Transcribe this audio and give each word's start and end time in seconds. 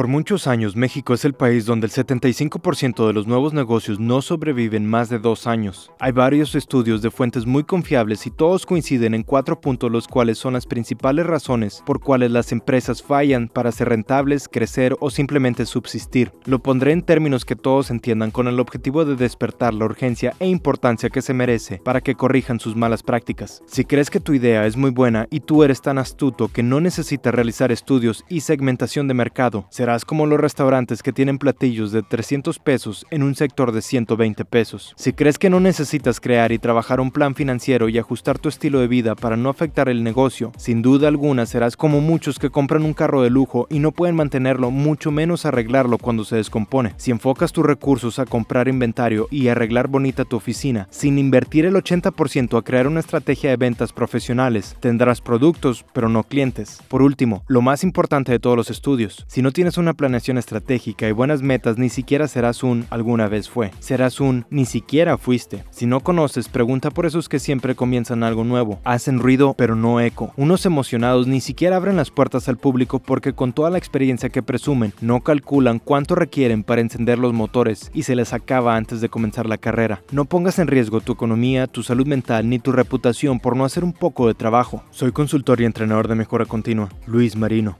Por 0.00 0.08
muchos 0.08 0.46
años, 0.46 0.76
México 0.76 1.12
es 1.12 1.26
el 1.26 1.34
país 1.34 1.66
donde 1.66 1.86
el 1.86 1.92
75% 1.92 3.06
de 3.06 3.12
los 3.12 3.26
nuevos 3.26 3.52
negocios 3.52 4.00
no 4.00 4.22
sobreviven 4.22 4.88
más 4.88 5.10
de 5.10 5.18
dos 5.18 5.46
años. 5.46 5.92
Hay 5.98 6.12
varios 6.12 6.54
estudios 6.54 7.02
de 7.02 7.10
fuentes 7.10 7.44
muy 7.44 7.64
confiables 7.64 8.26
y 8.26 8.30
todos 8.30 8.64
coinciden 8.64 9.12
en 9.12 9.24
cuatro 9.24 9.60
puntos 9.60 9.92
los 9.92 10.08
cuales 10.08 10.38
son 10.38 10.54
las 10.54 10.64
principales 10.64 11.26
razones 11.26 11.82
por 11.84 12.00
cuales 12.00 12.30
las 12.30 12.50
empresas 12.50 13.02
fallan 13.02 13.48
para 13.48 13.72
ser 13.72 13.90
rentables, 13.90 14.48
crecer 14.48 14.96
o 15.00 15.10
simplemente 15.10 15.66
subsistir. 15.66 16.32
Lo 16.46 16.60
pondré 16.60 16.92
en 16.92 17.02
términos 17.02 17.44
que 17.44 17.54
todos 17.54 17.90
entiendan 17.90 18.30
con 18.30 18.48
el 18.48 18.58
objetivo 18.58 19.04
de 19.04 19.16
despertar 19.16 19.74
la 19.74 19.84
urgencia 19.84 20.32
e 20.38 20.48
importancia 20.48 21.10
que 21.10 21.20
se 21.20 21.34
merece 21.34 21.76
para 21.84 22.00
que 22.00 22.14
corrijan 22.14 22.58
sus 22.58 22.74
malas 22.74 23.02
prácticas. 23.02 23.62
Si 23.66 23.84
crees 23.84 24.08
que 24.08 24.20
tu 24.20 24.32
idea 24.32 24.64
es 24.64 24.78
muy 24.78 24.92
buena 24.92 25.26
y 25.30 25.40
tú 25.40 25.62
eres 25.62 25.82
tan 25.82 25.98
astuto 25.98 26.48
que 26.48 26.62
no 26.62 26.80
necesitas 26.80 27.34
realizar 27.34 27.70
estudios 27.70 28.24
y 28.30 28.40
segmentación 28.40 29.06
de 29.06 29.12
mercado, 29.12 29.66
Serás 29.90 30.04
como 30.04 30.24
los 30.24 30.38
restaurantes 30.38 31.02
que 31.02 31.12
tienen 31.12 31.38
platillos 31.38 31.90
de 31.90 32.04
300 32.04 32.60
pesos 32.60 33.04
en 33.10 33.24
un 33.24 33.34
sector 33.34 33.72
de 33.72 33.82
120 33.82 34.44
pesos. 34.44 34.94
Si 34.96 35.12
crees 35.12 35.36
que 35.36 35.50
no 35.50 35.58
necesitas 35.58 36.20
crear 36.20 36.52
y 36.52 36.60
trabajar 36.60 37.00
un 37.00 37.10
plan 37.10 37.34
financiero 37.34 37.88
y 37.88 37.98
ajustar 37.98 38.38
tu 38.38 38.48
estilo 38.48 38.78
de 38.78 38.86
vida 38.86 39.16
para 39.16 39.36
no 39.36 39.48
afectar 39.48 39.88
el 39.88 40.04
negocio, 40.04 40.52
sin 40.56 40.80
duda 40.80 41.08
alguna 41.08 41.44
serás 41.44 41.76
como 41.76 42.00
muchos 42.00 42.38
que 42.38 42.50
compran 42.50 42.84
un 42.84 42.94
carro 42.94 43.22
de 43.22 43.30
lujo 43.30 43.66
y 43.68 43.80
no 43.80 43.90
pueden 43.90 44.14
mantenerlo, 44.14 44.70
mucho 44.70 45.10
menos 45.10 45.44
arreglarlo 45.44 45.98
cuando 45.98 46.24
se 46.24 46.36
descompone. 46.36 46.94
Si 46.96 47.10
enfocas 47.10 47.50
tus 47.50 47.66
recursos 47.66 48.20
a 48.20 48.26
comprar 48.26 48.68
inventario 48.68 49.26
y 49.28 49.48
arreglar 49.48 49.88
bonita 49.88 50.24
tu 50.24 50.36
oficina, 50.36 50.86
sin 50.92 51.18
invertir 51.18 51.66
el 51.66 51.74
80% 51.74 52.56
a 52.56 52.62
crear 52.62 52.86
una 52.86 53.00
estrategia 53.00 53.50
de 53.50 53.56
ventas 53.56 53.92
profesionales, 53.92 54.76
tendrás 54.78 55.20
productos, 55.20 55.84
pero 55.92 56.08
no 56.08 56.22
clientes. 56.22 56.80
Por 56.86 57.02
último, 57.02 57.42
lo 57.48 57.60
más 57.60 57.82
importante 57.82 58.30
de 58.30 58.38
todos 58.38 58.56
los 58.56 58.70
estudios, 58.70 59.24
si 59.26 59.42
no 59.42 59.50
tienes 59.50 59.69
una 59.78 59.94
planeación 59.94 60.38
estratégica 60.38 61.08
y 61.08 61.12
buenas 61.12 61.42
metas, 61.42 61.78
ni 61.78 61.88
siquiera 61.88 62.28
serás 62.28 62.62
un 62.62 62.86
alguna 62.90 63.28
vez 63.28 63.48
fue. 63.48 63.70
Serás 63.78 64.20
un 64.20 64.46
ni 64.50 64.64
siquiera 64.64 65.18
fuiste. 65.18 65.64
Si 65.70 65.86
no 65.86 66.00
conoces, 66.00 66.48
pregunta 66.48 66.90
por 66.90 67.06
esos 67.06 67.28
que 67.28 67.38
siempre 67.38 67.74
comienzan 67.74 68.22
algo 68.22 68.44
nuevo. 68.44 68.80
Hacen 68.84 69.18
ruido, 69.18 69.54
pero 69.56 69.76
no 69.76 70.00
eco. 70.00 70.32
Unos 70.36 70.66
emocionados 70.66 71.26
ni 71.26 71.40
siquiera 71.40 71.76
abren 71.76 71.96
las 71.96 72.10
puertas 72.10 72.48
al 72.48 72.56
público 72.56 72.98
porque 72.98 73.32
con 73.32 73.52
toda 73.52 73.70
la 73.70 73.78
experiencia 73.78 74.28
que 74.28 74.42
presumen, 74.42 74.92
no 75.00 75.20
calculan 75.20 75.78
cuánto 75.78 76.14
requieren 76.14 76.62
para 76.62 76.80
encender 76.80 77.18
los 77.18 77.32
motores 77.32 77.90
y 77.94 78.04
se 78.04 78.16
les 78.16 78.32
acaba 78.32 78.76
antes 78.76 79.00
de 79.00 79.08
comenzar 79.08 79.46
la 79.46 79.58
carrera. 79.58 80.02
No 80.12 80.24
pongas 80.24 80.58
en 80.58 80.68
riesgo 80.68 81.00
tu 81.00 81.12
economía, 81.12 81.66
tu 81.66 81.82
salud 81.82 82.06
mental 82.06 82.48
ni 82.48 82.58
tu 82.58 82.72
reputación 82.72 83.40
por 83.40 83.56
no 83.56 83.64
hacer 83.64 83.84
un 83.84 83.92
poco 83.92 84.26
de 84.26 84.34
trabajo. 84.34 84.82
Soy 84.90 85.12
consultor 85.12 85.60
y 85.60 85.64
entrenador 85.64 86.08
de 86.08 86.14
mejora 86.14 86.44
continua, 86.44 86.88
Luis 87.06 87.36
Marino. 87.36 87.76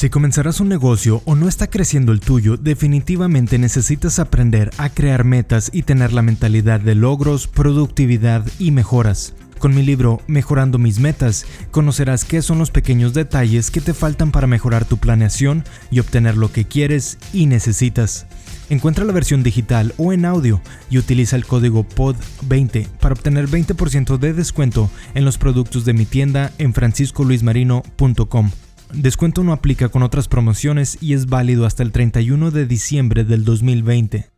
Si 0.00 0.08
comenzarás 0.08 0.60
un 0.60 0.70
negocio 0.70 1.20
o 1.26 1.34
no 1.34 1.46
está 1.46 1.66
creciendo 1.66 2.12
el 2.12 2.20
tuyo, 2.20 2.56
definitivamente 2.56 3.58
necesitas 3.58 4.18
aprender 4.18 4.70
a 4.78 4.88
crear 4.88 5.24
metas 5.24 5.68
y 5.74 5.82
tener 5.82 6.14
la 6.14 6.22
mentalidad 6.22 6.80
de 6.80 6.94
logros, 6.94 7.46
productividad 7.48 8.46
y 8.58 8.70
mejoras. 8.70 9.34
Con 9.58 9.74
mi 9.74 9.82
libro 9.82 10.22
Mejorando 10.26 10.78
mis 10.78 11.00
metas, 11.00 11.44
conocerás 11.70 12.24
qué 12.24 12.40
son 12.40 12.58
los 12.58 12.70
pequeños 12.70 13.12
detalles 13.12 13.70
que 13.70 13.82
te 13.82 13.92
faltan 13.92 14.32
para 14.32 14.46
mejorar 14.46 14.86
tu 14.86 14.96
planeación 14.96 15.64
y 15.90 16.00
obtener 16.00 16.34
lo 16.38 16.50
que 16.50 16.64
quieres 16.64 17.18
y 17.34 17.44
necesitas. 17.44 18.26
Encuentra 18.70 19.04
la 19.04 19.12
versión 19.12 19.42
digital 19.42 19.92
o 19.98 20.14
en 20.14 20.24
audio 20.24 20.62
y 20.88 20.96
utiliza 20.96 21.36
el 21.36 21.44
código 21.44 21.86
POD20 21.86 22.88
para 22.88 23.12
obtener 23.12 23.48
20% 23.48 24.16
de 24.16 24.32
descuento 24.32 24.90
en 25.12 25.26
los 25.26 25.36
productos 25.36 25.84
de 25.84 25.92
mi 25.92 26.06
tienda 26.06 26.52
en 26.56 26.72
franciscoluismarino.com. 26.72 28.50
Descuento 28.92 29.44
no 29.44 29.52
aplica 29.52 29.88
con 29.88 30.02
otras 30.02 30.28
promociones 30.28 30.98
y 31.00 31.14
es 31.14 31.26
válido 31.26 31.64
hasta 31.64 31.82
el 31.82 31.92
31 31.92 32.50
de 32.50 32.66
diciembre 32.66 33.24
del 33.24 33.44
2020. 33.44 34.29